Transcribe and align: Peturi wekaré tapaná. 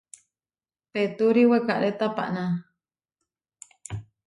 Peturi 0.91 1.43
wekaré 1.51 1.89
tapaná. 1.99 2.45